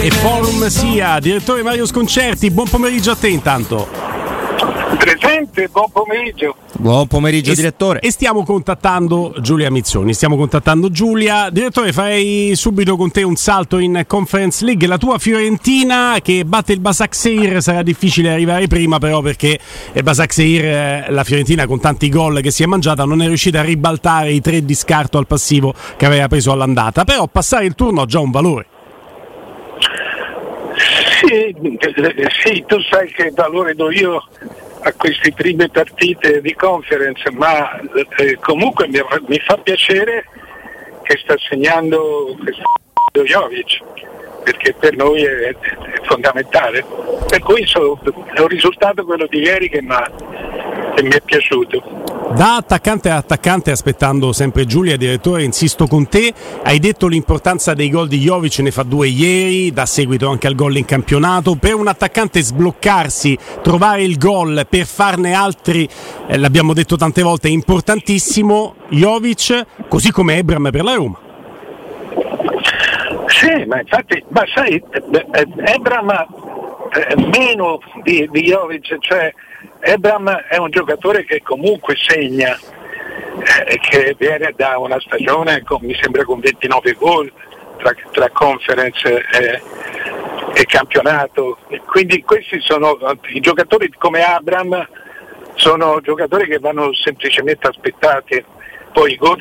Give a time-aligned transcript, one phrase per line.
[0.00, 4.07] E Forum sia, direttore Mario Sconcerti, buon pomeriggio a te intanto.
[4.98, 6.56] Presente, buon pomeriggio.
[6.72, 8.00] Buon pomeriggio, e, direttore.
[8.00, 10.12] E stiamo contattando Giulia Mizzoni.
[10.12, 11.50] Stiamo contattando Giulia.
[11.50, 14.86] Direttore, farei subito con te un salto in Conference League.
[14.88, 19.58] La tua Fiorentina che batte il Basaksehir sarà difficile arrivare prima, però, perché
[19.92, 23.60] il Basaksehir, eh, la Fiorentina con tanti gol che si è mangiata, non è riuscita
[23.60, 27.04] a ribaltare i tre di scarto al passivo che aveva preso all'andata.
[27.04, 28.66] Però passare il turno ha già un valore.
[31.20, 31.54] Sì,
[32.44, 34.22] sì, tu sai che valore do io
[34.80, 40.24] a queste prime partite di conference, ma eh, comunque mi, mi, fa piacere
[41.02, 42.36] che sta segnando
[43.24, 43.82] Jovic,
[44.44, 45.56] perché per noi è, è,
[46.02, 46.84] fondamentale.
[47.28, 47.98] Per cui so,
[48.34, 52.07] è un risultato quello di ieri che, che mi è piaciuto.
[52.30, 56.32] Da attaccante a attaccante, aspettando sempre Giulia, direttore, insisto con te.
[56.62, 60.54] Hai detto l'importanza dei gol di Jovic, ne fa due ieri, dà seguito anche al
[60.54, 61.56] gol in campionato.
[61.56, 65.88] Per un attaccante sbloccarsi, trovare il gol per farne altri,
[66.26, 68.74] eh, l'abbiamo detto tante volte, è importantissimo.
[68.90, 71.18] Jovic, così come Ebram per la Roma.
[73.26, 74.82] Sì, ma infatti, ma sai,
[75.64, 79.32] Ebram eh, meno di, di Jovic, cioè
[79.80, 82.58] Ebram è un giocatore che comunque segna,
[83.66, 87.32] eh, che viene da una stagione con, mi sembra con 29 gol
[87.78, 89.62] tra, tra conference e,
[90.54, 91.58] e, campionato.
[91.86, 94.86] Quindi questi sono i giocatori come Abram
[95.54, 98.44] sono giocatori che vanno semplicemente aspettati
[98.92, 99.38] poi i gol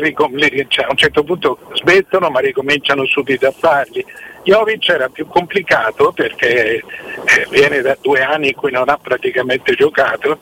[0.67, 4.05] cioè, a un certo punto smettono ma ricominciano subito a farli.
[4.43, 6.83] Jovic era più complicato perché eh,
[7.49, 10.39] viene da due anni in cui non ha praticamente giocato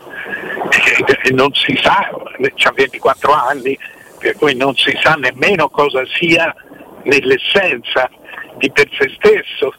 [1.23, 3.78] e, non si sa, ha 24 anni,
[4.20, 6.53] per cui non si sa nemmeno cosa sia
[7.03, 8.09] nell'essenza
[8.58, 9.73] di per sé stesso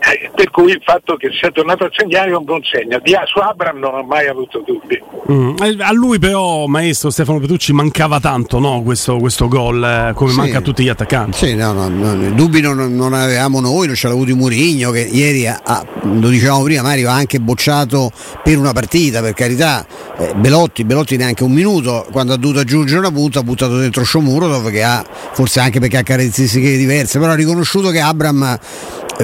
[0.00, 3.00] eh, per cui il fatto che sia tornato a segnare è un buon segno.
[3.02, 5.02] Di su Abram non ho mai avuto dubbi.
[5.30, 5.56] Mm.
[5.60, 8.82] Eh, a lui però, maestro Stefano Petrucci, mancava tanto no?
[8.82, 10.36] questo, questo gol, eh, come sì.
[10.36, 11.46] manca a tutti gli attaccanti.
[11.46, 15.00] Sì, no, no, no, dubbi non, non, avevamo noi, non ce l'ha avuto Murigno che
[15.00, 19.84] ieri, ha, ha, lo dicevamo prima, Mario ha anche bocciato per una partita, per carità.
[20.16, 24.04] Eh, Belotti, Belotti neanche un minuto, quando ha dovuto aggiungere una punta ha buttato dentro
[24.04, 28.58] Shomurodov che ha, forse anche perché ha caratteristiche diverse, però ha riconosciuto che Abram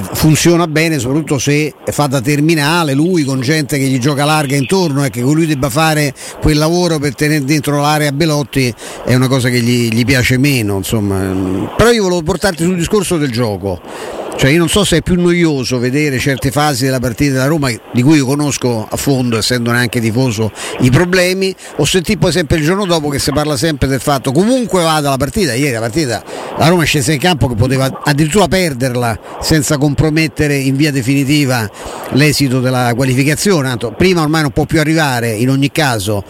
[0.00, 5.04] funziona bene soprattutto se fa da terminale lui con gente che gli gioca larga intorno
[5.04, 8.74] e che lui debba fare quel lavoro per tenere dentro l'area Belotti
[9.04, 11.72] è una cosa che gli, gli piace meno insomma.
[11.76, 15.20] però io volevo portarti sul discorso del gioco cioè io non so se è più
[15.20, 19.70] noioso vedere certe fasi della partita della Roma, di cui io conosco a fondo, essendo
[19.70, 20.50] neanche tifoso,
[20.80, 24.32] i problemi, o sentire poi sempre il giorno dopo che si parla sempre del fatto
[24.32, 26.22] comunque vada la partita, ieri la partita,
[26.58, 31.70] la Roma è scesa in campo che poteva addirittura perderla senza compromettere in via definitiva
[32.10, 36.24] l'esito della qualificazione, prima ormai non può più arrivare in ogni caso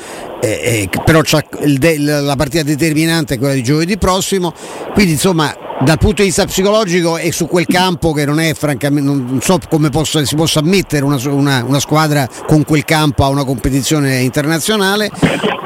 [0.44, 4.53] eh, eh, però de- la partita determinante è quella di giovedì prossimo,
[4.93, 9.10] quindi insomma dal punto di vista psicologico è su quel campo che non è francamente,
[9.10, 13.28] non so come possa, si possa ammettere una, una, una, squadra con quel campo a
[13.28, 15.10] una competizione internazionale,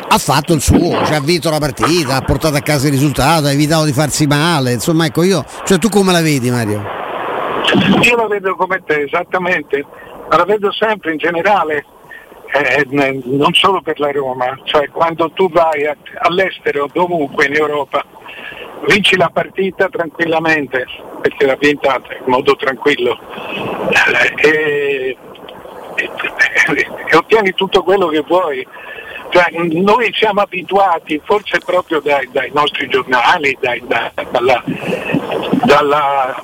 [0.09, 3.47] ha fatto il suo, cioè ha vinto la partita, ha portato a casa il risultato,
[3.47, 6.85] ha evitato di farsi male, insomma ecco io, cioè tu come la vedi Mario?
[8.03, 9.85] Io la vedo come te, esattamente,
[10.31, 11.85] ma la vedo sempre in generale
[12.51, 17.55] eh, eh, non solo per la Roma, cioè quando tu vai a, all'estero, dovunque in
[17.55, 18.05] Europa,
[18.87, 20.87] vinci la partita tranquillamente,
[21.21, 23.19] perché l'ha vinta in modo tranquillo,
[24.43, 25.17] eh, e,
[25.97, 26.11] e,
[27.11, 28.67] e, ottieni tutto quello che vuoi.
[29.31, 34.65] Cioè, noi siamo abituati, forse proprio dai, dai nostri giornali, dai, da, dalla,
[35.65, 36.43] dalla,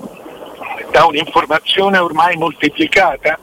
[0.90, 3.38] da un'informazione ormai moltiplicata,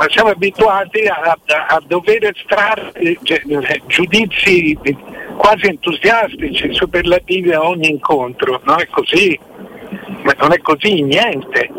[0.00, 4.78] ma siamo abituati a, a, a dover estrarre eh, giudizi
[5.36, 8.62] quasi entusiastici, superlativi a ogni incontro.
[8.64, 9.38] Non è così,
[10.22, 11.70] ma non è così niente,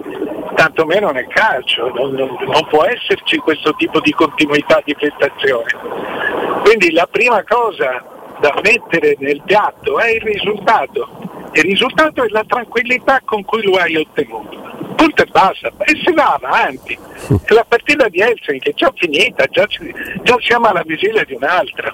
[0.53, 5.71] tantomeno nel calcio, non, non, non può esserci questo tipo di continuità di prestazione.
[6.62, 8.06] Quindi la prima cosa
[8.39, 11.09] da mettere nel piatto è il risultato.
[11.53, 16.13] Il risultato è la tranquillità con cui lo hai ottenuto punto e basta, e si
[16.13, 16.98] va avanti.
[17.44, 19.65] È la partita di Helsinki è già finita, già,
[20.21, 21.94] già siamo alla vigilia di un'altra.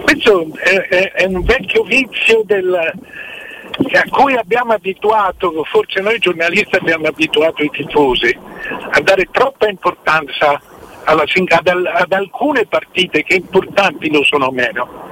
[0.00, 6.76] Questo è, è, è un vecchio vizio del, a cui abbiamo abituato, forse noi giornalisti
[6.76, 8.34] abbiamo abituato i tifosi,
[8.90, 10.58] a dare troppa importanza
[11.04, 15.06] alla, ad, ad, alcune partite che importanti lo sono meno.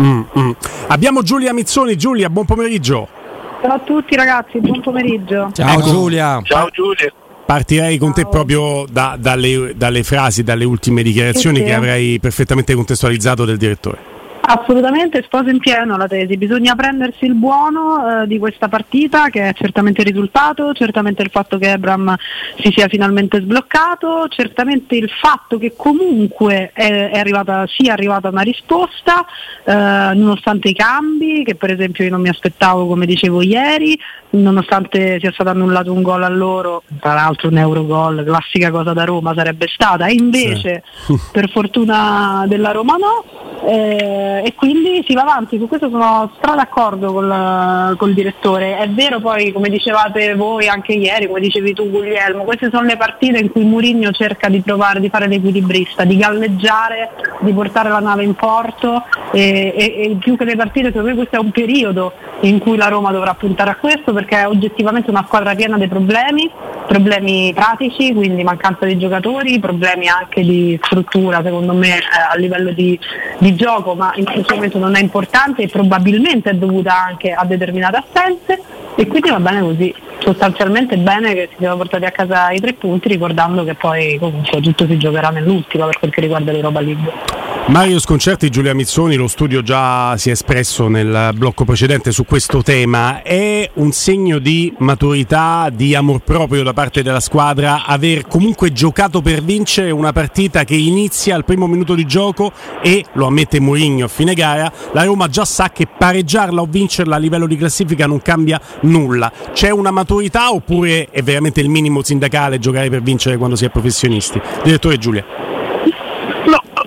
[0.00, 0.50] Mm, mm.
[0.88, 3.21] Abbiamo Giulia Mizzoni, Giulia, buon pomeriggio.
[3.62, 5.50] Ciao a tutti ragazzi, buon pomeriggio.
[5.52, 5.88] Ciao ecco.
[5.88, 6.40] Giulia.
[6.42, 7.12] Ciao Giulia.
[7.46, 11.68] Partirei con te proprio da, dalle, dalle, frasi, dalle ultime dichiarazioni sì, sì.
[11.68, 14.11] che avrai perfettamente contestualizzato del direttore.
[14.54, 19.48] Assolutamente, sposo in pieno la tesi, bisogna prendersi il buono eh, di questa partita che
[19.48, 22.14] è certamente il risultato, certamente il fatto che Ebram
[22.58, 28.42] si sia finalmente sbloccato, certamente il fatto che comunque è, è arrivata, sia arrivata una
[28.42, 29.24] risposta
[29.64, 33.98] eh, nonostante i cambi che per esempio io non mi aspettavo come dicevo ieri,
[34.30, 39.04] nonostante sia stato annullato un gol a loro, tra l'altro un Eurogol, classica cosa da
[39.04, 41.18] Roma sarebbe stata, e invece sì.
[41.32, 43.24] per fortuna della Roma no.
[43.64, 48.78] Eh, eh, e quindi si va avanti, su questo sono stra d'accordo col, col direttore.
[48.78, 52.96] È vero poi, come dicevate voi anche ieri, come dicevi tu Guglielmo, queste sono le
[52.96, 57.10] partite in cui Murigno cerca di provare di fare l'equilibrista, di galleggiare,
[57.40, 61.14] di portare la nave in porto e, e, e più che le partite secondo me
[61.14, 65.10] questo è un periodo in cui la Roma dovrà puntare a questo perché è oggettivamente
[65.10, 66.50] una squadra piena di problemi,
[66.86, 72.72] problemi pratici, quindi mancanza di giocatori, problemi anche di struttura secondo me eh, a livello
[72.72, 72.98] di,
[73.38, 77.44] di gioco, ma in questo momento non è importante e probabilmente è dovuta anche a
[77.44, 78.60] determinate assenze
[78.94, 82.74] e quindi va bene così, sostanzialmente bene che si siano portati a casa i tre
[82.74, 87.51] punti ricordando che poi comunque tutto si giocherà nell'ultima per quel che riguarda l'Europa League.
[87.68, 92.60] Mario Sconcerti, Giulia Mizzoni, lo studio già si è espresso nel blocco precedente su questo
[92.60, 93.22] tema.
[93.22, 99.22] È un segno di maturità, di amor proprio da parte della squadra aver comunque giocato
[99.22, 104.04] per vincere una partita che inizia al primo minuto di gioco e, lo ammette Mourinho
[104.04, 108.06] a fine gara, la Roma già sa che pareggiarla o vincerla a livello di classifica
[108.06, 109.32] non cambia nulla.
[109.52, 113.70] C'è una maturità oppure è veramente il minimo sindacale giocare per vincere quando si è
[113.70, 114.40] professionisti?
[114.62, 115.51] Direttore Giulia.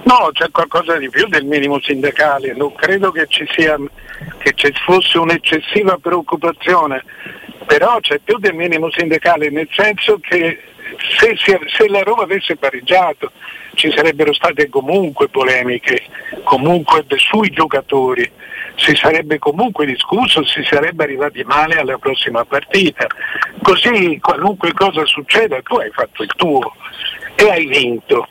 [0.06, 3.76] No, c'è qualcosa di più del minimo sindacale, non credo che ci, sia,
[4.38, 7.04] che ci fosse un'eccessiva preoccupazione,
[7.66, 10.60] però c'è più del minimo sindacale nel senso che
[11.18, 13.32] se, se, la Roma avesse pareggiato
[13.74, 16.04] ci sarebbero state comunque polemiche,
[16.44, 18.30] comunque sui giocatori,
[18.76, 23.08] si sarebbe comunque discusso, si sarebbe arrivati male alla prossima partita.
[23.64, 26.76] Così qualunque cosa succeda tu hai fatto il tuo
[27.34, 28.28] e hai vinto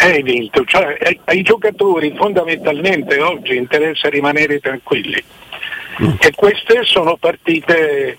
[0.00, 5.22] hai vinto, cioè ai, ai, giocatori fondamentalmente oggi interessa rimanere tranquilli
[6.02, 6.14] mm.
[6.18, 8.18] e queste sono partite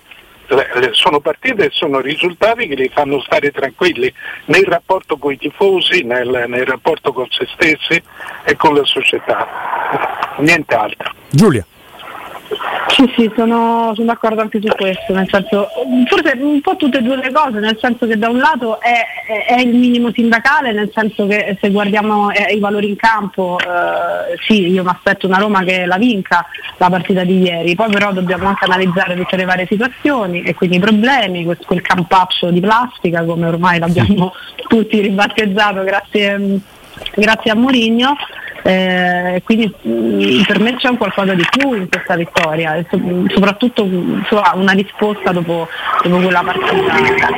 [0.91, 4.13] sono partite e sono risultati che li fanno stare tranquilli
[4.45, 8.01] nel rapporto con i tifosi, nel, nel rapporto con se stessi
[8.43, 10.35] e con la società.
[10.39, 11.13] Nient'altro.
[11.29, 11.65] Giulia.
[12.87, 15.69] Sì, sì, sono, sono, d'accordo anche su questo, nel senso,
[16.07, 19.05] forse un po' tutte e due le cose, nel senso che da un lato è,
[19.47, 24.37] è, il minimo sindacale, nel senso che se guardiamo eh, i valori in campo, eh,
[24.45, 26.45] sì, io mi aspetto una Roma che la vinca
[26.77, 30.75] la partita di ieri, poi però dobbiamo anche analizzare tutte le varie situazioni e quindi
[30.75, 34.33] i problemi, quel, quel campaccio di plastica come ormai l'abbiamo
[34.67, 36.59] tutti ribattezzato grazie,
[37.15, 38.15] grazie a Mourinho
[38.63, 42.99] eh, quindi mm, per me c'è un qualcosa di più in questa vittoria e so,
[43.29, 43.87] soprattutto
[44.29, 45.67] so, una risposta dopo,
[46.03, 47.31] dopo quella partita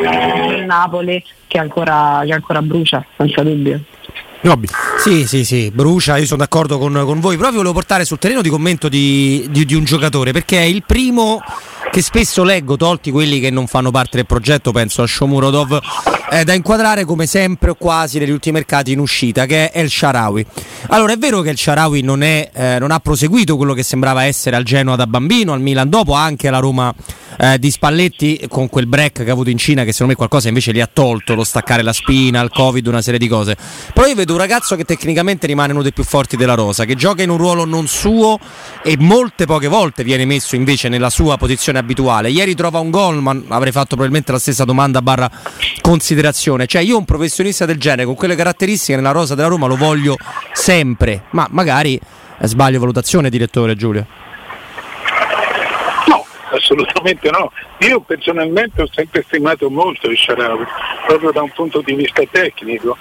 [0.51, 3.79] del Napoli che ancora, che ancora brucia, senza dubbio.
[4.41, 4.67] Robby.
[4.97, 7.37] Sì, sì, sì, brucia, io sono d'accordo con, con, voi.
[7.37, 10.83] Proprio volevo portare sul terreno di commento di, di, di, un giocatore, perché è il
[10.85, 11.41] primo
[11.89, 15.79] che spesso leggo, tolti quelli che non fanno parte del progetto, penso a Shomurodov,
[16.33, 19.89] eh, da inquadrare come sempre o quasi negli ultimi mercati in uscita, che è El
[19.89, 20.43] Sharawi.
[20.87, 24.23] Allora è vero che El Sharawi non, è, eh, non ha proseguito quello che sembrava
[24.23, 26.93] essere al Genoa da bambino, al Milan dopo, anche alla Roma
[27.37, 30.47] eh, di Spalletti con quel break che ha avuto in Cina che secondo me qualcosa
[30.47, 33.55] invece gli ha tolto, lo staccare la spina, il Covid, una serie di cose.
[33.93, 36.95] Però io vedo un ragazzo che tecnicamente rimane uno dei più forti della rosa, che
[36.95, 38.39] gioca in un ruolo non suo
[38.83, 42.29] e molte poche volte viene messo invece nella sua posizione abituale.
[42.31, 45.29] Ieri trova un gol, ma avrei fatto probabilmente la stessa domanda barra
[45.81, 46.22] considerazione.
[46.31, 50.17] Cioè io un professionista del genere con quelle caratteristiche nella rosa della Roma lo voglio
[50.51, 54.05] sempre, ma magari eh, sbaglio valutazione, direttore Giulio.
[56.07, 57.51] No, assolutamente no.
[57.79, 60.65] Io personalmente ho sempre stimato molto il Sharawi,
[61.07, 62.97] proprio da un punto di vista tecnico.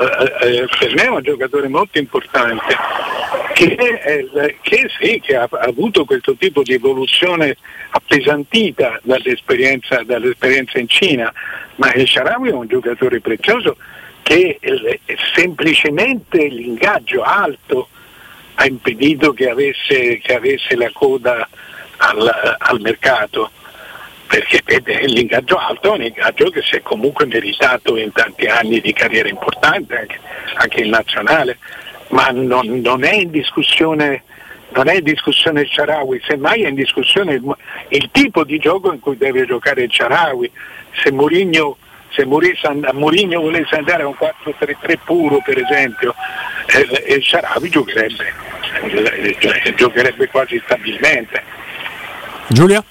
[0.00, 2.76] Eh, eh, per me è un giocatore molto importante
[3.52, 7.56] che, eh, che, sì, che ha, ha, avuto questo tipo di evoluzione
[7.90, 11.32] appesantita dall'esperienza, dall'esperienza in Cina,
[11.76, 13.76] ma il Sharawi è un giocatore prezioso
[14.22, 15.00] che eh,
[15.34, 17.88] semplicemente l'ingaggio alto
[18.54, 21.48] ha impedito che avesse, che avesse la coda
[21.96, 23.50] al, al mercato
[24.28, 28.92] perché l'ingaggio alto è un ingaggio che si è comunque meritato in tanti anni di
[28.92, 30.20] carriera importante, anche,
[30.54, 31.58] anche in nazionale,
[32.08, 34.22] ma non, non, è in discussione
[34.70, 37.56] non è in discussione il Sharawi, semmai è in discussione il,
[37.88, 40.50] il, tipo di gioco in cui deve giocare il Sharawi.
[40.92, 41.78] Se Mourinho,
[42.10, 46.14] se Mourinho volesse andare a un 4-3-3 puro per esempio,
[46.66, 48.32] eh, il Sharawi giocherebbe,
[48.82, 51.42] eh, giocherebbe quasi stabilmente.
[52.48, 52.84] Giulia?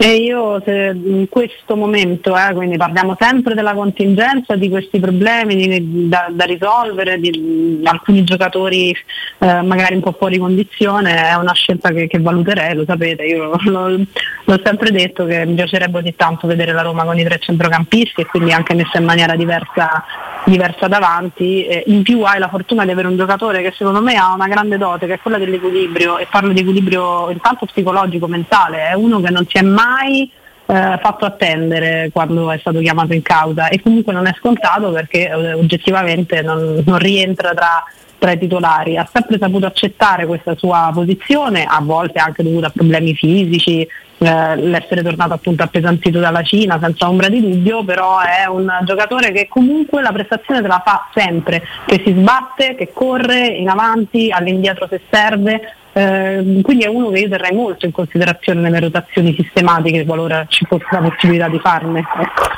[0.00, 6.08] E io in questo momento, eh, quindi parliamo sempre della contingenza, di questi problemi di,
[6.08, 8.94] da, da, risolvere, di, di, alcuni giocatori
[9.38, 13.50] eh, magari un po' fuori condizione, è una scelta che, che valuterei, lo sapete, io
[13.66, 17.40] lo, l'ho sempre detto che mi piacerebbe ogni tanto vedere la Roma con i tre
[17.40, 20.04] centrocampisti e quindi anche messa in maniera diversa,
[20.44, 21.66] diversa davanti.
[21.66, 24.46] Eh, in più hai la fortuna di avere un giocatore che secondo me ha una
[24.46, 29.20] grande dote, che è quella dell'equilibrio, e parlo di equilibrio intanto psicologico, mentale, è uno
[29.20, 30.30] che non si è mai mai
[30.66, 35.28] eh, fatto attendere quando è stato chiamato in causa e comunque non è scontato perché
[35.28, 37.82] eh, oggettivamente non, non rientra tra,
[38.18, 38.98] tra, i titolari.
[38.98, 44.56] Ha sempre saputo accettare questa sua posizione, a volte anche dovuto a problemi fisici, eh,
[44.56, 49.48] l'essere tornato appunto appesantito dalla Cina senza ombra di dubbio, però è un giocatore che
[49.48, 54.86] comunque la prestazione te la fa sempre, che si sbatte, che corre in avanti, all'indietro
[54.86, 60.04] se serve, eh, quindi è uno che io terrei molto in considerazione nelle rotazioni sistematiche
[60.04, 62.04] qualora ci fosse la possibilità di farne.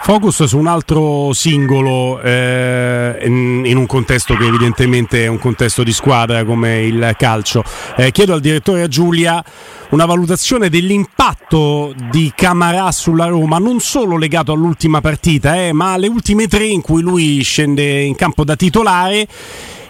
[0.03, 5.93] Focus su un altro singolo eh, in, un contesto che evidentemente è un contesto di
[5.93, 7.65] squadra come il calcio.
[7.97, 9.43] Eh, chiedo al direttore Giulia
[9.91, 16.09] una valutazione dell'impatto di Camarà sulla Roma, non solo legato all'ultima partita, eh, ma alle
[16.09, 19.27] ultime tre in cui lui scende in campo da titolare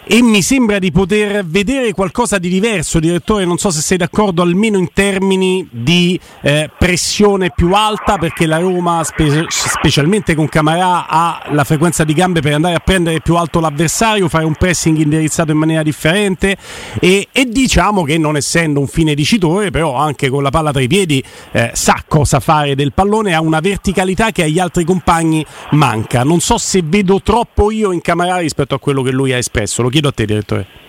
[0.03, 4.41] e mi sembra di poter vedere qualcosa di diverso, direttore, non so se sei d'accordo
[4.41, 11.07] almeno in termini di eh, pressione più alta perché la Roma spe- specialmente con Camarà
[11.07, 14.97] ha la frequenza di gambe per andare a prendere più alto l'avversario, fare un pressing
[14.97, 16.57] indirizzato in maniera differente.
[16.99, 20.81] E, e diciamo che non essendo un fine dicitore però anche con la palla tra
[20.81, 25.45] i piedi eh, sa cosa fare del pallone, ha una verticalità che agli altri compagni
[25.71, 26.23] manca.
[26.23, 29.89] Non so se vedo troppo io in Camarà rispetto a quello che lui ha espresso.
[29.91, 30.79] Chiedo a te, direttore.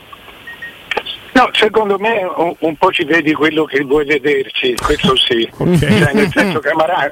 [1.33, 5.49] No, secondo me un, un, po' ci vedi quello che vuoi vederci, questo sì.
[5.51, 5.79] okay.
[5.99, 7.11] cioè, nel senso Camarà,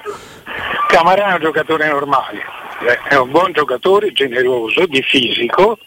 [0.88, 2.42] Camarà è un giocatore normale,
[2.86, 5.78] eh, è un buon giocatore, generoso, di fisico,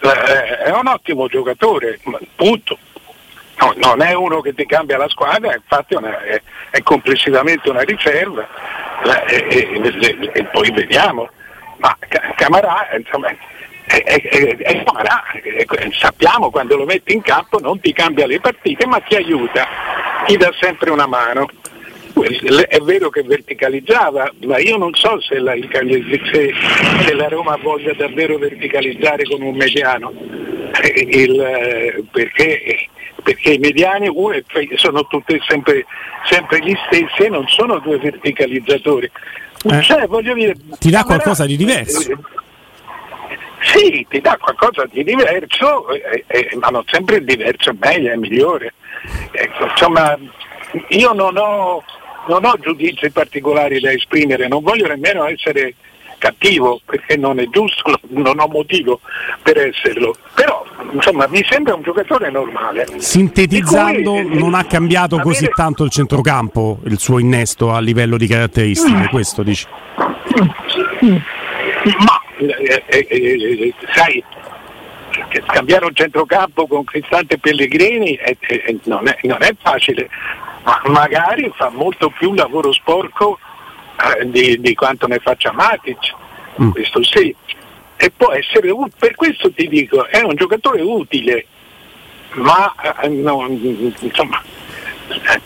[0.00, 2.00] eh, è un ottimo giocatore,
[2.34, 2.78] punto.
[3.58, 7.80] No, non è uno che ti cambia la squadra, infatti una, è, è, complessivamente una
[7.80, 8.46] riserva
[9.28, 11.30] eh, e, e, e, poi vediamo.
[11.78, 11.96] Ma
[12.34, 13.28] Camarà insomma,
[13.86, 14.84] è, è, è,
[15.92, 19.66] sappiamo quando lo metti in campo non ti cambia le partite ma ti aiuta,
[20.26, 21.48] ti dà sempre una mano.
[22.16, 26.54] È vero che verticalizzava, ma io non so se la, se,
[27.04, 30.14] se la Roma voglia davvero verticalizzare con un mediano,
[30.94, 32.88] Il, perché,
[33.22, 34.08] perché, i mediani
[34.76, 35.84] sono tutti sempre,
[36.24, 39.10] sempre, gli stessi e non sono due verticalizzatori.
[39.64, 42.10] Eh, cioè, dire, ti dà qualcosa di diverso.
[42.10, 42.16] Eh,
[43.66, 48.12] sì, ti dà qualcosa di diverso, eh, eh, ma non sempre il diverso è meglio,
[48.12, 48.74] è migliore.
[49.32, 50.16] Ecco, insomma,
[50.88, 51.82] io non ho,
[52.28, 55.74] non ho giudizi particolari da esprimere, non voglio nemmeno essere
[56.18, 59.00] cattivo perché non è giusto, non ho motivo
[59.42, 62.86] per esserlo, però insomma mi sembra un giocatore normale.
[62.98, 65.30] Sintetizzando, cui, non ha cambiato avere...
[65.30, 69.06] così tanto il centrocampo, il suo innesto a livello di caratteristiche, mm.
[69.06, 69.66] questo dici?
[71.04, 71.16] Mm.
[71.98, 72.20] Ma
[72.66, 74.22] eh, eh, eh, sai,
[75.46, 78.18] cambiare un centrocampo con Cristante Pellegrini
[78.84, 80.08] non, è, non, è, facile,
[80.64, 83.38] ma magari fa molto più lavoro sporco
[84.24, 86.14] di, di, quanto ne faccia Matic,
[86.60, 86.70] mm.
[86.70, 87.34] questo sì.
[87.98, 91.46] E può essere, per questo ti dico, è un giocatore utile,
[92.32, 92.74] ma
[93.08, 94.42] non, insomma,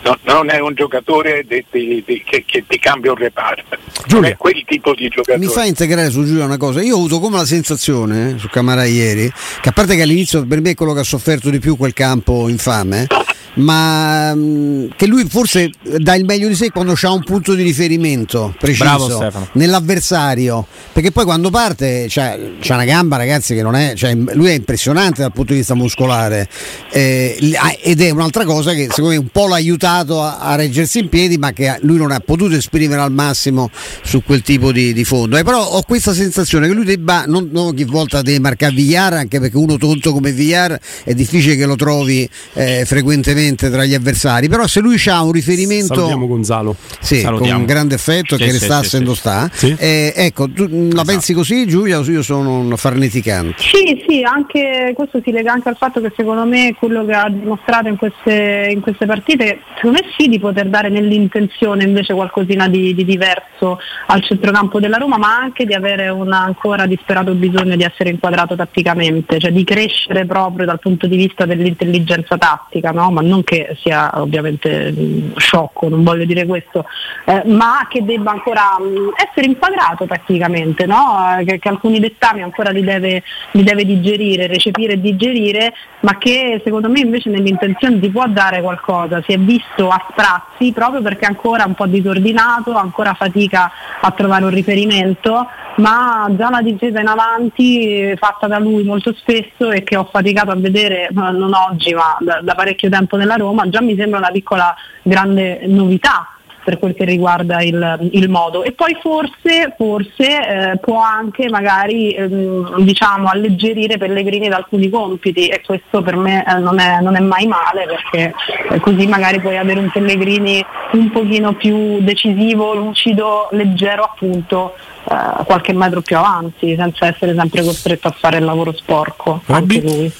[0.02, 3.76] no, non è un giocatore di, di, di, che, che, ti cambia un reparto.
[4.07, 4.21] Giulia.
[4.21, 5.38] Non è quel tipo di giocatore.
[5.38, 6.83] Mi fa integrare su Giulia una cosa.
[6.83, 10.45] Io ho avuto come la sensazione eh, su Camara ieri, che a parte che all'inizio
[10.47, 13.07] per me è quello che ha sofferto di più quel campo infame.
[13.09, 17.54] Eh, ma mh, che lui forse dà il meglio di sé quando ha un punto
[17.54, 20.66] di riferimento preciso nell'avversario.
[20.92, 24.52] Perché poi quando parte c'ha, c'ha, una gamba ragazzi che non è cioè, lui è
[24.52, 26.49] impressionante dal punto di vista muscolare.
[26.90, 27.37] Eh,
[27.83, 31.09] ed è un'altra cosa che secondo me un po' l'ha aiutato a, a, reggersi in
[31.09, 33.71] piedi ma che lui non ha potuto esprimere al massimo
[34.02, 35.37] su quel tipo di, di fondo.
[35.37, 39.14] Eh, però ho questa sensazione che lui debba non, non ogni volta deve marcare Villar
[39.14, 43.85] anche perché uno tonto come Villar è difficile che lo trovi eh, frequentemente ovviamente tra
[43.85, 45.94] gli avversari, però se lui ha un riferimento...
[45.94, 46.76] Salutiamo Gonzalo.
[47.00, 47.59] Sì, Salutiamo.
[47.59, 49.20] con grande effetto Sì, che sì, dove sì.
[49.20, 49.50] sta.
[49.52, 49.75] Sì.
[49.78, 53.54] Eh, ecco, tu mm, la pensi così Giulia o io sono un farneticante?
[53.59, 57.28] Sì, sì, anche questo si lega anche al fatto che secondo me quello che ha
[57.28, 62.68] dimostrato in queste, in queste partite, secondo me sì di poter dare nell'intenzione invece qualcosina
[62.68, 67.76] di, di diverso al centrocampo della Roma, ma anche di avere un ancora disperato bisogno
[67.76, 73.11] di essere inquadrato tatticamente, cioè di crescere proprio dal punto di vista dell'intelligenza tattica, no?
[73.11, 76.84] ma non che sia ovviamente mh, sciocco, non voglio dire questo,
[77.25, 81.38] eh, ma che debba ancora mh, essere inquadrato tatticamente, no?
[81.38, 83.22] Eh, che, che alcuni dettami ancora li deve,
[83.52, 88.60] li deve digerire, recepire e digerire, ma che secondo me invece nell'intenzione ti può dare
[88.60, 93.70] qualcosa, si è visto a sprazzi proprio perché ancora un po' disordinato, ancora fatica
[94.00, 95.46] a trovare un riferimento,
[95.80, 100.08] ma già la difesa in avanti eh, fatta da lui molto spesso e che ho
[100.10, 104.18] faticato a vedere non oggi ma da, da parecchio tempo nella Roma, già mi sembra
[104.18, 108.62] una piccola grande novità per quel che riguarda il, il modo.
[108.62, 115.49] E poi forse, forse eh, può anche magari ehm, diciamo, alleggerire Pellegrini da alcuni compiti
[115.49, 118.34] e questo per me eh, non, è, non è mai male perché
[118.70, 124.75] eh, così magari puoi avere un Pellegrini un pochino più decisivo, lucido, leggero appunto
[125.11, 129.81] eh, qualche metro più avanti senza essere sempre costretto a fare il lavoro sporco anche
[129.81, 130.12] lui.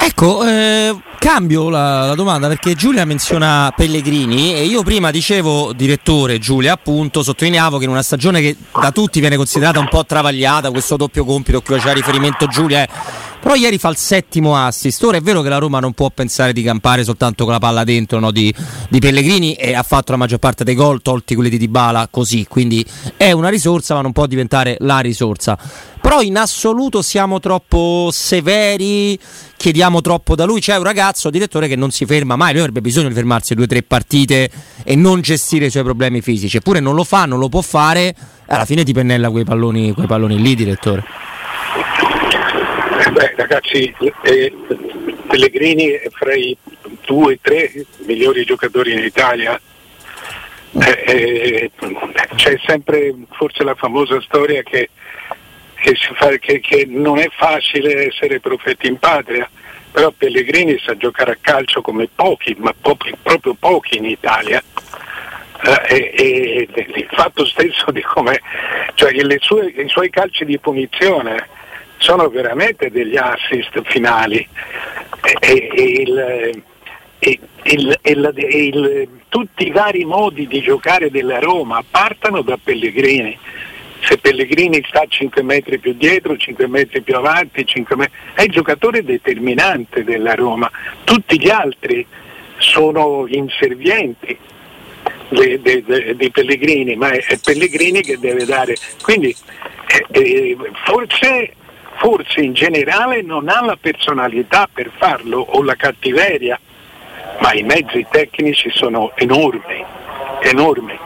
[0.00, 6.38] Ecco, eh, cambio la, la domanda perché Giulia menziona Pellegrini e io prima dicevo, direttore
[6.38, 10.70] Giulia, appunto, sottolineavo che in una stagione che da tutti viene considerata un po' travagliata,
[10.70, 12.88] questo doppio compito a cui faceva riferimento Giulia, eh,
[13.40, 15.02] però ieri fa il settimo assist.
[15.04, 17.84] Ora è vero che la Roma non può pensare di campare soltanto con la palla
[17.84, 18.52] dentro no, di,
[18.88, 22.46] di Pellegrini e ha fatto la maggior parte dei gol, tolti quelli di Dybala così,
[22.48, 22.84] quindi
[23.16, 25.58] è una risorsa ma non può diventare la risorsa.
[26.00, 29.18] Però in assoluto siamo troppo severi,
[29.56, 30.60] chiediamo troppo da lui.
[30.60, 32.52] C'è un ragazzo, direttore, che non si ferma mai.
[32.52, 34.50] Lui avrebbe bisogno di fermarsi due o tre partite
[34.84, 36.56] e non gestire i suoi problemi fisici.
[36.56, 38.14] Eppure non lo fa, non lo può fare.
[38.46, 41.04] Alla fine ti pennella quei palloni, quei palloni lì, direttore.
[43.08, 44.52] Eh beh, ragazzi, eh,
[45.28, 46.54] Pellegrini è fra i
[47.06, 47.72] due o tre
[48.04, 49.58] migliori giocatori in Italia.
[50.78, 51.70] Eh, eh,
[52.36, 54.90] c'è sempre forse la famosa storia che,
[55.76, 59.48] che fa- che- che non è facile essere profeti in patria,
[59.90, 64.62] però Pellegrini sa giocare a calcio come pochi, ma pochi- proprio pochi in Italia.
[65.88, 68.38] Eh, e, e il fatto stesso di come
[68.94, 71.56] cioè sue- i suoi calci di punizione
[71.98, 74.46] sono veramente degli assist finali.
[75.40, 76.62] E, e- il-
[77.18, 83.36] e- il- il- tutti i vari modi di giocare della Roma partono da Pellegrini.
[84.00, 88.16] Se Pellegrini sta 5 metri più dietro, 5 metri più avanti, 5 metri...
[88.34, 90.70] è il giocatore determinante della Roma.
[91.04, 92.06] Tutti gli altri
[92.58, 94.38] sono inservienti
[95.30, 98.76] di Pellegrini, ma è, è Pellegrini che deve dare.
[99.02, 99.34] Quindi
[99.88, 101.52] eh, eh, forse,
[101.98, 106.58] forse in generale non ha la personalità per farlo o la cattiveria,
[107.40, 109.84] ma i mezzi tecnici sono enormi,
[110.42, 110.96] enormi.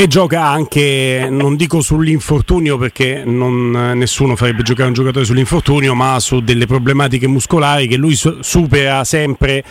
[0.00, 6.20] E gioca anche, non dico sull'infortunio perché non, nessuno farebbe giocare un giocatore sull'infortunio, ma
[6.20, 9.64] su delle problematiche muscolari che lui su- supera sempre,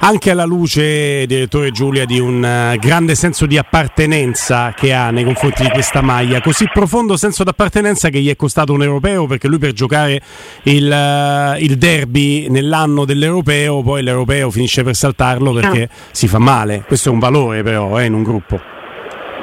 [0.00, 5.24] anche alla luce, direttore Giulia, di un eh, grande senso di appartenenza che ha nei
[5.24, 6.42] confronti di questa maglia.
[6.42, 10.20] Così profondo senso di appartenenza che gli è costato un europeo perché lui per giocare
[10.64, 16.84] il, eh, il derby nell'anno dell'europeo, poi l'europeo finisce per saltarlo perché si fa male.
[16.86, 18.60] Questo è un valore però eh, in un gruppo.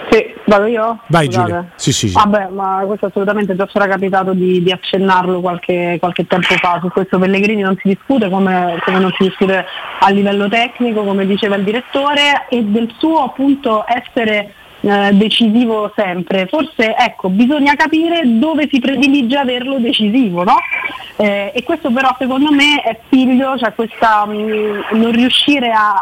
[0.10, 1.00] Sì, vado io?
[1.08, 1.48] Vai Scusate.
[1.48, 1.66] Giulia.
[1.76, 2.14] Sì, sì, sì.
[2.14, 6.80] Vabbè, ma questo assolutamente già sarà capitato di, di accennarlo qualche, qualche tempo fa.
[6.82, 9.66] Su questo Pellegrini non si discute come, come non si discute
[10.00, 16.48] a livello tecnico, come diceva il direttore, e del suo appunto essere eh, decisivo sempre.
[16.48, 20.56] Forse ecco, bisogna capire dove si predilige averlo decisivo, no?
[21.18, 25.96] Eh, e questo però secondo me è figlio, cioè questa mh, non riuscire a,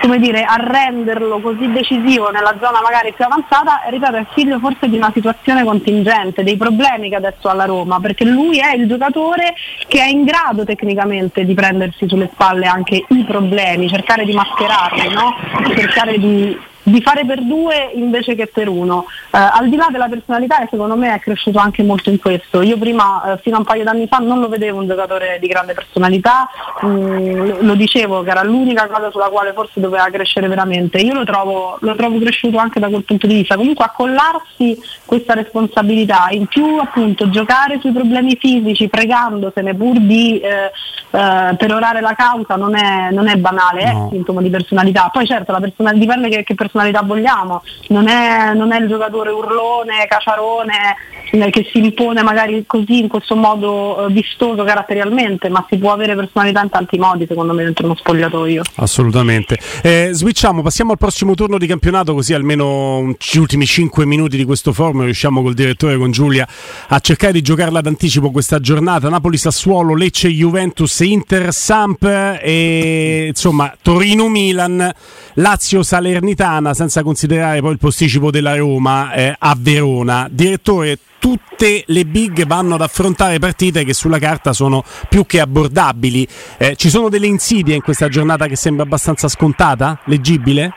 [0.00, 4.88] come dire, a renderlo così decisivo nella zona magari più avanzata, ripeto, è figlio forse
[4.88, 8.86] di una situazione contingente, dei problemi che adesso ha la Roma, perché lui è il
[8.86, 9.54] giocatore
[9.86, 15.12] che è in grado tecnicamente di prendersi sulle spalle anche i problemi, cercare di mascherarli,
[15.12, 15.34] no?
[15.74, 19.06] cercare di di fare per due invece che per uno.
[19.30, 22.62] al di là della personalità, secondo me è cresciuto anche molto in questo.
[22.62, 25.46] Io prima, eh, fino a un paio d'anni fa, non lo vedevo un giocatore di
[25.46, 26.48] grande personalità,
[26.84, 30.98] mm, lo dicevo che era l'unica cosa sulla quale forse doveva crescere veramente.
[30.98, 33.56] Io lo trovo, lo trovo cresciuto anche da quel punto di vista.
[33.56, 40.70] Comunque accollarsi questa responsabilità, in più appunto giocare sui problemi fisici pregandosene pur di eh,
[41.10, 44.06] eh, perorare la causa non è, non è banale, no.
[44.06, 45.08] è sintomo di personalità.
[45.12, 49.30] Poi certo la personalità dipende che, che personalità vogliamo, non è, non è il giocatore
[49.30, 50.96] urlone, caciarone
[51.30, 56.14] che si impone magari così in questo modo eh, vistoso caratterialmente, ma si può avere
[56.14, 58.62] personalità in tanti modi secondo me dentro uno spogliatoio.
[58.76, 59.58] Assolutamente.
[59.82, 64.44] Eh, switchiamo, passiamo al prossimo turno di campionato così almeno gli ultimi 5 minuti di
[64.44, 66.46] questo forum riusciamo col direttore, con Giulia,
[66.88, 69.08] a cercare di giocarla d'anticipo questa giornata.
[69.08, 72.04] Napoli-Sassuolo, Lecce-Juventus, Inter-Samp
[72.42, 74.92] e insomma Torino-Milan,
[75.34, 80.28] Lazio-Salernitana senza considerare poi il posticipo della Roma eh, a Verona.
[80.30, 86.26] Direttore, tutte le big vanno ad affrontare partite che sulla carta sono più che abbordabili.
[86.58, 90.72] Eh, ci sono delle insidie in questa giornata che sembra abbastanza scontata, leggibile?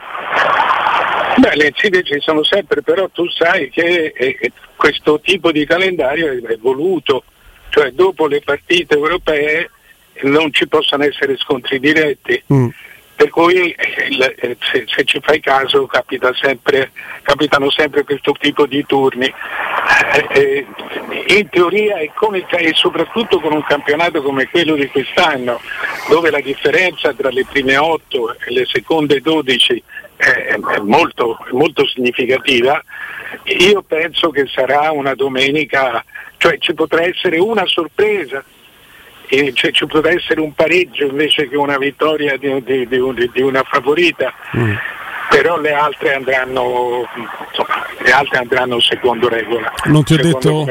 [1.37, 6.33] Beh, le insidie ci sono sempre, però tu sai che eh, questo tipo di calendario
[6.33, 7.23] è voluto,
[7.69, 9.71] cioè dopo le partite europee
[10.23, 12.43] non ci possono essere scontri diretti.
[12.53, 12.67] Mm
[13.23, 18.65] per cui eh, eh, se, se, ci fai caso capita sempre, capitano sempre questo tipo
[18.65, 19.33] di turni.
[20.33, 20.65] Eh,
[21.27, 25.61] in teoria e, come, e, soprattutto con un campionato come quello di quest'anno,
[26.09, 29.83] dove la differenza tra le prime 8 e le seconde 12
[30.17, 32.83] è, molto, molto significativa,
[33.43, 36.03] io penso che sarà una domenica,
[36.35, 38.43] cioè ci potrà essere una sorpresa
[39.53, 43.63] cioè, ci potrà essere un pareggio invece che una vittoria di, di, di, di una
[43.63, 44.33] favorita.
[44.57, 44.75] Mm
[45.33, 49.71] però le altre andranno, insomma, le altre andranno secondo regola.
[49.85, 50.67] Non ti, ho detto,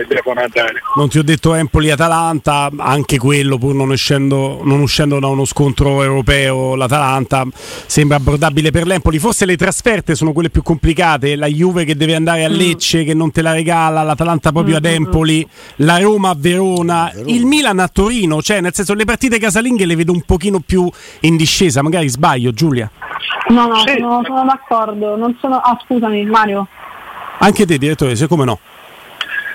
[0.94, 6.04] non ti ho detto Empoli-Atalanta, anche quello pur non, uscendo, non uscendo da uno scontro
[6.04, 9.18] europeo, l'Atalanta sembra abbordabile per l'Empoli.
[9.18, 12.54] Forse le trasferte sono quelle più complicate, la Juve che deve andare a mm.
[12.54, 16.36] Lecce che non te la regala, l'Atalanta proprio ad mm, mm, Empoli, la Roma a
[16.38, 20.60] Verona, il Milan a Torino, cioè nel senso le partite casalinghe le vedo un pochino
[20.64, 20.88] più
[21.20, 22.88] in discesa, magari sbaglio Giulia.
[23.48, 23.96] No, no, sì.
[23.98, 25.16] sono, sono, d'accordo.
[25.16, 25.56] Non sono...
[25.56, 26.66] Ah, scusami, Mario.
[27.38, 28.58] Anche te, direttore, se come no?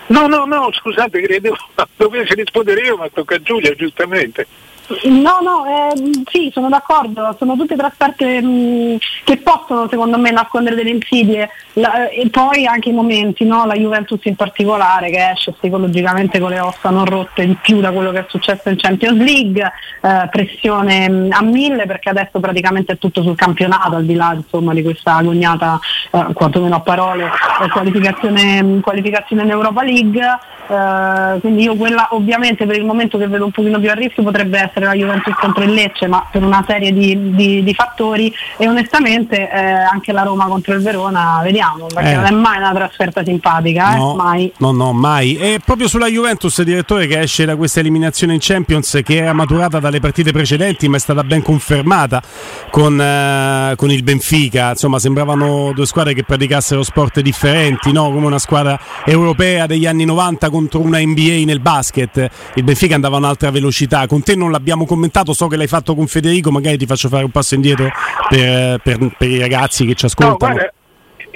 [0.08, 1.56] No, no, no, scusate, credevo
[1.98, 4.48] dovessi rispondere io, ma tocca a Giulia, giustamente.
[4.88, 10.78] No, no, eh, sì, sono d'accordo, sono tutte trasferte mh, che possono secondo me nascondere
[10.78, 13.66] delle insidie La, eh, e poi anche i momenti, no?
[13.66, 17.92] la Juventus in particolare che esce psicologicamente con le ossa non rotte in più da
[17.92, 19.62] quello che è successo in Champions League,
[20.02, 24.32] eh, pressione mh, a mille perché adesso praticamente è tutto sul campionato al di là
[24.34, 25.80] insomma, di questa agognata,
[26.12, 30.40] eh, quantomeno a parole, eh, qualificazione, qualificazione in Europa League.
[30.68, 34.22] Uh, quindi io quella ovviamente per il momento che vedo un pochino più a rischio
[34.22, 38.34] potrebbe essere la Juventus contro il Lecce ma per una serie di, di, di fattori
[38.58, 42.16] e onestamente eh, anche la Roma contro il Verona vediamo perché eh.
[42.16, 43.98] non è mai una trasferta simpatica eh?
[43.98, 44.52] no, mai.
[44.58, 49.00] no no mai e proprio sulla Juventus direttore che esce da questa eliminazione in Champions
[49.04, 52.22] che era maturata dalle partite precedenti ma è stata ben confermata
[52.70, 58.12] con, eh, con il Benfica insomma sembravano due squadre che praticassero sport differenti no?
[58.12, 62.30] come una squadra europea degli anni 90 contro una NBA nel basket.
[62.56, 64.08] Il Benfica andava a un'altra velocità.
[64.08, 67.24] Con te non l'abbiamo commentato, so che l'hai fatto con Federico, magari ti faccio fare
[67.24, 67.90] un passo indietro
[68.30, 70.54] per, per, per i ragazzi che ci ascoltano.
[70.54, 70.74] No, guarda,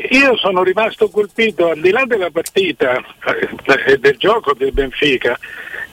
[0.09, 5.37] io sono rimasto colpito al di là della partita e eh, del gioco del Benfica.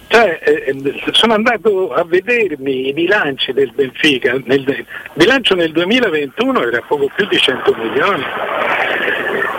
[0.07, 4.41] Cioè, eh, sono andato a vedermi i bilanci del Benfica.
[4.45, 8.25] Nel, il bilancio nel 2021 era poco più di 100 milioni.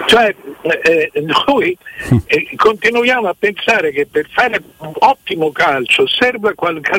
[0.10, 1.12] Cioè, eh,
[1.44, 1.78] noi
[2.26, 6.52] eh, continuiamo a pensare che per fare un ottimo calcio serva,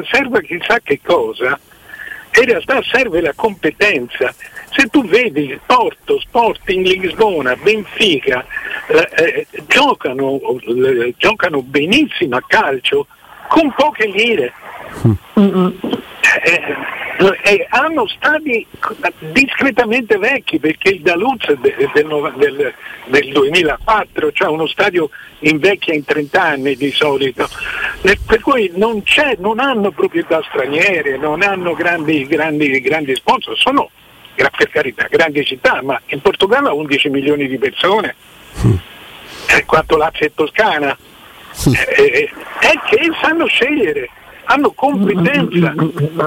[0.09, 1.59] serva chissà che cosa,
[2.39, 4.33] in realtà serve la competenza.
[4.71, 8.47] Se tu vedi Porto, Sporting Lisbona, Benfica,
[8.87, 13.09] eh, eh giocano, eh, giocano benissimo a calcio
[13.49, 14.53] con poche lire.
[15.37, 15.99] Mm-hmm
[16.43, 16.77] eh,
[17.43, 18.67] eh, hanno stadi
[19.19, 21.91] discretamente vecchi perché il Daluz è del,
[22.37, 22.75] del,
[23.07, 27.47] del, 2004, cioè uno stadio invecchia in 30 anni di solito,
[28.03, 29.03] eh, per cui non,
[29.39, 33.91] non hanno proprietà straniere, non hanno grandi, grandi, grandi sponsor, sono
[34.35, 38.15] per carità grandi città, ma in Portogallo ha 11 milioni di persone,
[38.67, 38.75] mm.
[39.49, 40.97] eh, quanto Lazio e Toscana,
[41.69, 41.73] mm.
[41.75, 42.31] eh,
[42.61, 44.09] è che sanno scegliere
[44.51, 45.73] hanno competenza,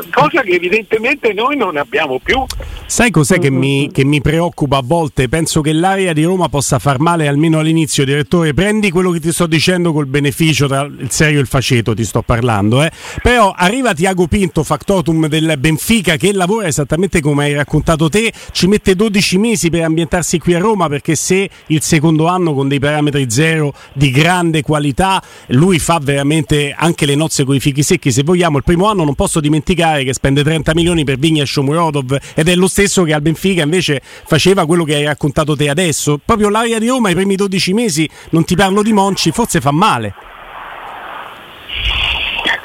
[0.09, 2.45] cosa che evidentemente noi non abbiamo più.
[2.86, 5.27] Sai cos'è che mi, che mi, preoccupa a volte?
[5.27, 8.53] Penso che l'area di Roma possa far male almeno all'inizio, direttore.
[8.53, 12.05] Prendi quello che ti sto dicendo col beneficio tra il serio e il faceto, ti
[12.05, 12.81] sto parlando.
[12.81, 12.91] Eh.
[13.21, 18.67] Però arriva Tiago Pinto, factotum del Benfica, che lavora esattamente come hai raccontato te, ci
[18.67, 22.79] mette 12 mesi per ambientarsi qui a Roma, perché se il secondo anno con dei
[22.79, 28.12] parametri zero di grande qualità, lui fa veramente anche le nozze con i fichi secchi.
[28.13, 31.45] Se vogliamo, il primo anno non posso dimenticare che spende 30 milioni per Vigna e
[31.45, 35.67] Shomurodov ed è lo stesso che al Benfica invece faceva quello che hai raccontato te
[35.69, 36.19] adesso.
[36.23, 39.71] Proprio l'area di Roma i primi 12 mesi, non ti parlo di Monci, forse fa
[39.71, 40.13] male.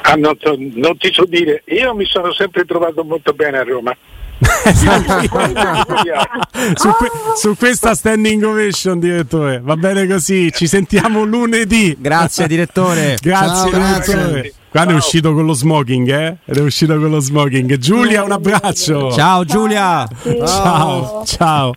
[0.03, 0.37] Ah, non,
[0.75, 3.95] non ti so dire, io mi sono sempre trovato molto bene a Roma.
[6.75, 13.17] su, que- su, questa standing ovation direttore va bene così ci sentiamo lunedì grazie direttore
[13.19, 14.53] grazie, Ciao, grazie.
[14.69, 16.37] Quando è uscito con lo smoking, eh?
[16.45, 17.77] Ed è uscito con lo smoking.
[17.77, 19.11] Giulia, un abbraccio.
[19.11, 20.07] Ciao Giulia.
[20.45, 21.23] Ciao.
[21.25, 21.73] Ciao.